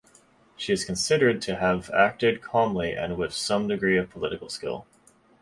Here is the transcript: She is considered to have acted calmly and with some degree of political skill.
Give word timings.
She 0.55 0.73
is 0.73 0.83
considered 0.83 1.43
to 1.43 1.57
have 1.57 1.91
acted 1.91 2.41
calmly 2.41 2.93
and 2.93 3.17
with 3.17 3.33
some 3.35 3.67
degree 3.67 3.97
of 3.99 4.09
political 4.09 4.49
skill. 4.49 4.87